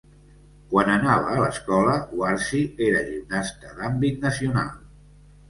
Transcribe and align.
Quan 0.69 0.87
anava 0.93 1.33
a 1.35 1.43
l'escola, 1.43 1.97
Warsi 2.23 2.63
era 2.87 3.05
gimnasta 3.11 3.77
d'àmbit 3.77 4.27
nacional. 4.27 4.75